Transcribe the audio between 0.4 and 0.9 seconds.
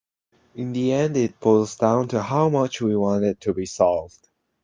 In